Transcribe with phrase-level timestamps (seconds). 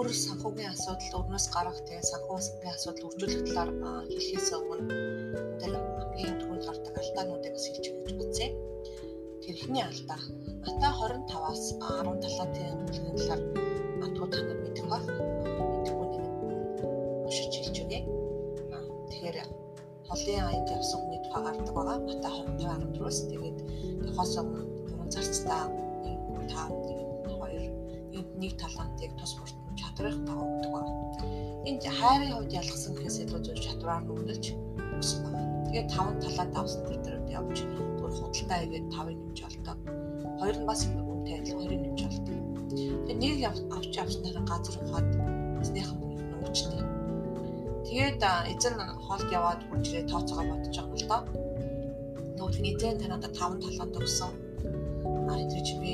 [0.00, 3.70] өөр санхүүгийн асуудал өрнөөс гарах тэгээ санхүүгийн асуудал үржүүлэх талаар
[4.08, 4.96] хэлхээс өмнө
[5.60, 8.48] тэр хамгийн түрүүнд гардаг алдаануудыг бас хэлж өгч үзье.
[9.44, 10.20] Тэр ихний алдаа.
[10.64, 13.40] Ата 25-аас 10 талаатын бүлгийн талаар
[14.00, 15.04] матгуу та нар мэдэх баг.
[15.68, 16.24] Мэдхгүй нэг
[17.28, 18.00] уншиж хэлж өгье.
[19.12, 19.38] Тэгэхээр
[20.08, 21.98] холын аянд явсан хүний тухай гардаг байгаа.
[22.08, 23.58] Мата 25 14-өөс тэгээд
[24.08, 25.60] тохоос өмнө дөрөв зарцтай
[26.08, 26.88] 1 5
[27.52, 27.68] 1
[28.16, 30.92] 2 нэг талантыг тус бүрт чадрын тав өгдөг байна.
[31.68, 34.44] Энд хайрын хувьд ялгсан гэхээс илүү зөв чадвараар нүүнэлж
[34.96, 35.40] өгсөн байна.
[35.66, 37.56] Тэгээд таван талаа давсан төр төрөд явж
[37.98, 39.78] түр худалдаа игээд тавыг нэмж олдог.
[40.40, 42.36] Хоёр нь бас үнэтэй адил хоёрыг нэмж олдог.
[42.70, 43.36] Тэгээд нэг
[43.76, 45.08] авч авснараа газар ухаад
[45.62, 45.98] эзнийхэн
[46.40, 46.82] нөөчтэй.
[47.86, 48.20] Тэгээд
[48.52, 51.22] эзэн хоолд яваад үржирээ тооцоогоо бодож байгаа л доо.
[52.38, 54.32] Нөгөө эзэн танада таван талаанд өгсөн.
[55.30, 55.90] А энэ чи би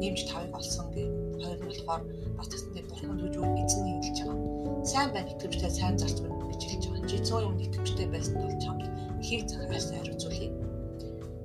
[0.00, 2.02] нэмж тавыг олсон гэх хоёр нь болохоор
[2.36, 4.84] бас тэсэндээ бурхан гэж үг эзэн хэлж байгаа.
[4.92, 7.08] Сайн байна итгэвчтэй сайн зарц байна гэж хэлж байгаа.
[7.10, 8.82] Чи 100 юм итгэвчтэй байсан бол чамд
[9.22, 10.50] ихийг захиас хариуцуулъя.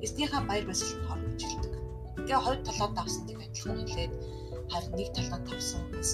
[0.05, 1.73] Эзнийхээ баяр баясгаланд хор гэж хэлдэг.
[2.17, 4.13] Тэгээ хоёр талаад авсантыг адилхан хэлээд
[4.71, 6.11] харин нэг талаад тавсан хүнээс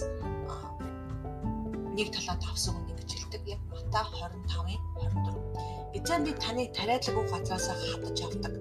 [1.96, 3.42] нэг талаад тавсан хүн гэж хэлдэг.
[3.54, 5.98] Яг Матай 25-ын 24.
[5.98, 8.54] Эзэн би таныг тариалаагүй газраас хатаж авдаг.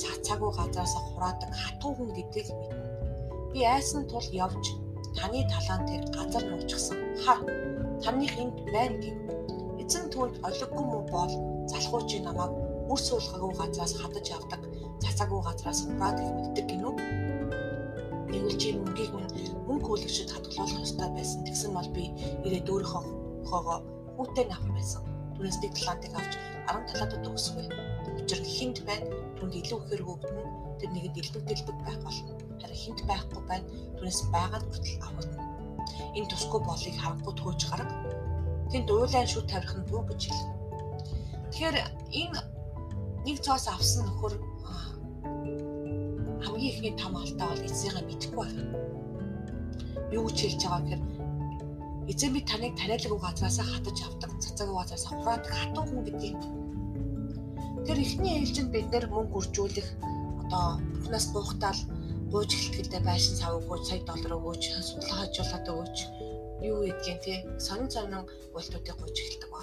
[0.00, 2.91] Цацаагүй газраас хураадаг хатуу хүн гэдгийг мэднэ.
[3.52, 4.72] Би айсан тул явж
[5.12, 6.96] таны талаантыг газар нуучсан.
[7.22, 7.38] Хар
[8.00, 9.16] таны энд байна гэв.
[9.82, 11.32] Эзэн түнд олиггүй мө бол
[11.68, 12.52] залхууч намайг
[12.88, 14.60] үр суулгаагүй газраас хадаж авдаг.
[15.02, 16.92] Цацаагүй газраас хураад их мэддэг гинүү.
[18.32, 19.28] Нэгэл чи мөнгийг минь
[19.68, 21.44] мөнгө хүлэгчд хадгалуулах ёстой байсан.
[21.44, 22.08] Тэгсэн бол би
[22.48, 23.02] ирээд өөрийнхөө
[23.52, 23.78] хоогоо
[24.16, 25.04] хүүтэй авах байсан.
[25.36, 26.32] Түүнээс нэг талаантыг авч
[26.72, 27.68] 10 талаатад өгсөв.
[28.16, 29.21] Учир хинт байна.
[29.42, 30.38] Түнд илүү ихээр өгдөн
[30.78, 32.30] тэр нэгэд дэлбэг дэлбэг байх болно.
[32.62, 33.66] Харин хинт байхгүй байна.
[33.98, 35.26] Түүнээс байгаад хүртэл авах.
[36.14, 37.90] Энэ тусгүй болыг харахгүй төөж гараг.
[38.70, 40.54] Тэнд уулайн шүд тавих нь бүү гэж хэлнэ.
[41.50, 41.76] Тэгэхээр
[42.22, 42.38] энэ
[43.26, 44.34] нэг цоос авсан нөхөр
[46.46, 48.62] хамгийн ихний том алдаа бол эцсийгээ мэдэхгүй байна.
[50.14, 51.02] Юу гэж хэлж байгаа гэхээр
[52.14, 56.61] эзэн би таныг тариалаагүй газраас хатаж авдаг, цацаагүй газраас хураадаг хатуу хүн гэдэг юм.
[57.86, 59.88] Тэр ихний ээлжинд бид нэр мөнгө үржүүлэх
[60.46, 61.80] одоо бүхнээс буухтаал
[62.30, 65.96] гууж эхлэхдээ байшин сав өгөөч, сая доллар өгөөч, судалгаа хажуулаад өгөөч
[66.62, 68.22] юу гэдгийг тий сонин сонин
[68.54, 69.62] үйлдэлүүдийг гууж эхэлдэг ба.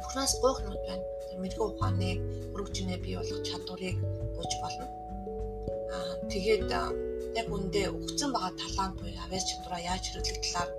[0.00, 1.04] Бүхнээс буухнууд байна.
[1.26, 2.18] Тэр мэдгүй ухааныг
[2.54, 3.96] өргөжнээ бий болгох чадварыг
[4.38, 4.86] гууж болно.
[5.94, 6.70] Аа тэгээд
[7.40, 10.70] яг үндэ өгцөн байгаа талант буюу авяас чадвараа яаж хэрэглэх талаар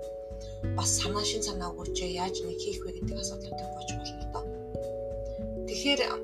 [0.76, 4.53] бас санаа шин санаа өгөөч яаж нэг хийх вэ гэдэг асуудлуудыг гооч болно л доо.
[5.84, 6.16] Тэгэхээр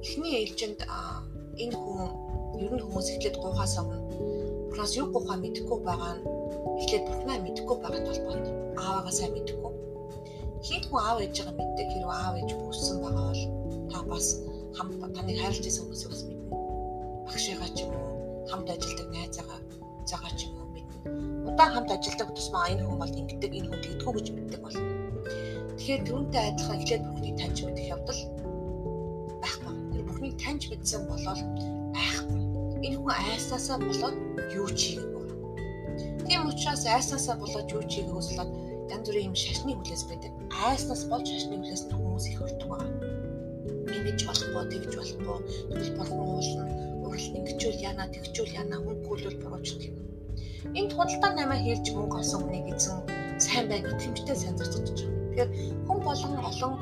[0.00, 0.80] эхний ээлжинд
[1.60, 2.00] энэ хүн
[2.64, 4.00] ер нь хүмүүс эхлээд гуйхаас өмнө
[4.72, 6.24] Бурханаас юу гуйхаа мэдэхгүй байгаа нь
[6.80, 8.46] эхлээд Бурханаа мэдэхгүй байгаа толгойд
[8.80, 9.72] ааваагаа сайн мэдэхгүй.
[10.64, 13.42] Хин хүн аав ээж байгаа мэддэг хэрэг аав ээж үссэн байгаа бол
[13.92, 14.26] та бас
[14.80, 16.48] хамт таныг хайрлаж байсан хүмүүсийг бас мэднэ.
[17.28, 18.08] Багшигаа ч юм уу
[18.48, 19.60] хамт ажилладаг найзаагаа
[20.08, 20.96] заагаа ч юм уу мэднэ.
[21.52, 24.78] Удаан хамт ажилладаг тусмаа энэ хүн бол ингэдэг энэ хүн тэгдэггүй гэж мэддэг бол.
[25.76, 28.22] Тэгэхээр түүнтэй адилхан эхлээд Бурханыг таньж мэдэх явдал.
[30.32, 31.40] Тэр Бурханыг таньж мэдсэн болол
[31.92, 32.40] байхгүй.
[32.86, 34.16] Энэ хүн айсаасаа болоод
[34.56, 36.26] юу ч хийгээгүй байна.
[36.26, 38.52] Тийм учраас айсаасаа болоод юу ч хийгээгөөс болоод
[38.92, 40.32] янз бүрийн юм шашны хүлээс байдаг.
[40.64, 42.96] Айснаас болж шашны хүлээс нь хүмүүс их өртөг байна.
[43.92, 45.38] Ингэж болохгүй, тэгж болохгүй,
[45.68, 46.64] тэгвэл болгон уулна,
[47.04, 49.96] урал ингэчүүл яана, тэгчүүл яана, хүн гүйлүүл буруучдаг юм.
[50.78, 52.98] Энд худалдаа намаа хэлж мөнгө олсон хүнийг эзэн
[53.36, 55.28] сайн байг итгэмжтэй сайн зарцуулж байгаа.
[55.28, 55.50] Тэгэхээр
[55.86, 56.74] хүн болгон олон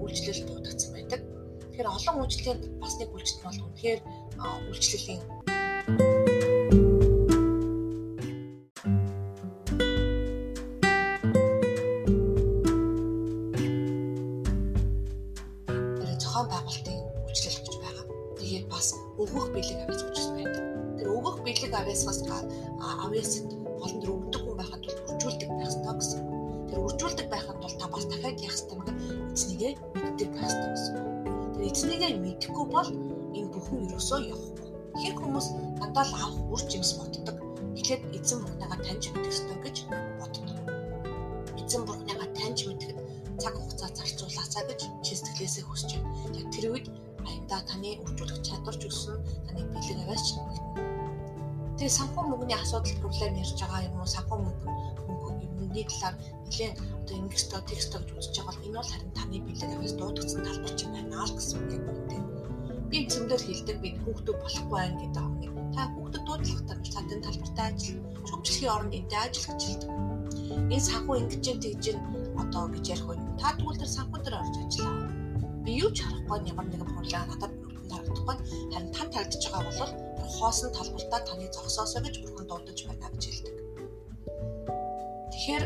[0.00, 1.33] үйлчлэл дуудагдсан байдаг.
[1.74, 4.00] Тэгэхээр олон үйлчлэлийн бас нэг үйлчлэл бол үнэхээр
[4.70, 5.20] үйлчлэлийн
[16.22, 18.06] зохион байгуулалтын үйлчлэл гэж байгаа.
[18.38, 20.62] Тэгээд бас өгөх бэлэг авьяас гэж байдаг.
[20.94, 22.22] Тэр өгөх бэлэг авьяасаас
[23.02, 23.50] авьяасд
[23.82, 26.22] болон төр өгдөг хүн байхад бол үржүүлдэг байх ёстой гэсэн.
[26.70, 28.86] Тэр үржүүлдэг байхад бол та бас дахиад яах ёстой юм
[29.34, 31.13] эзнийгээ мэддэг байх ёстой гэсэн.
[31.64, 32.88] Эзнийгээ мэдэхгүй бол
[33.38, 34.68] энэ бүхэн ерөөсөө явахгүй.
[35.00, 35.46] Ихэнх хүмүүс
[35.80, 37.36] дандаа л авах үр жимс боддог.
[37.78, 39.76] Эхлээд эзэн бурхнагаа таньж мэдэх ёстой гэж
[40.20, 40.44] боддог.
[41.60, 42.98] Эзэн бурхнагаа таньж мэдэхэд
[43.40, 46.12] цаг хугацаа зарцуулаасаа гэж чи сэтгэлээсээ хүсэж байна.
[46.36, 46.86] Яг тэр үед
[47.24, 49.18] аяндаа таны үржүүлэх чадварч өссөн
[49.48, 50.82] таны бэлэг аваач нэмэгдэнэ.
[51.80, 54.06] Тэгээ санхүү мөнгөний асуудал проблем ярьж байгаа юм уу?
[54.06, 54.68] Санхүү мөнгө
[55.08, 56.14] мөнгөний талаар
[56.46, 60.40] нэлээд одоо инвестор текстор гэж үзэж байгаа бол энэ бол харин таны бэлэг аваас дуудагдсан
[60.40, 62.24] талбар ч юм байна л гэсэн үг юм тийм.
[62.88, 65.56] Би зөндөл хэлдэг би хүүхдүүд болохгүй байх гэдэг юм.
[65.76, 68.00] Та хүүхдэд дуудлахтаа та энэ талбартаа ажил.
[68.24, 69.90] Чүг хөгжлөхийн оронд энтэй ажиллаж хэлдэг.
[70.72, 71.84] Энэ санхүү ингэж юм тэгж
[72.40, 74.96] одоо гэж ярих үед та тэгвэл тэр санхүү дээр орж ажиллаа.
[75.64, 77.52] Би юу ч харахгүй ямар нэгэн проблем надад
[77.92, 78.36] харагдахгүй
[78.72, 79.92] харин тань тарагдж байгаа бол
[80.40, 83.54] хоосон талбартаа таны зогсоосоо гэж бурхан дуудаж байна гэж хэлдэг.
[85.32, 85.64] Тэгэхээр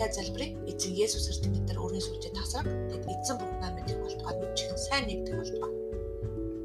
[0.00, 0.56] дахиад залбирая.
[0.64, 2.64] Эзэн Есүс Христосийн нэрээр өөрийн сүлжээ тасраг.
[2.88, 5.72] Тэгэд эзэн бурхнаа мэдэх болтугай мэдчихэн сайн нэгдэх болтугай.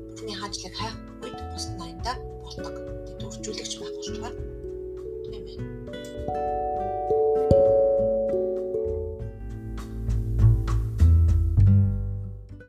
[0.08, 2.76] Бурхны хаажлыг хайх үед бус найдаа болдог.
[3.08, 3.96] Тэд үржүүлэгч байх.
[4.08, 4.36] Амен.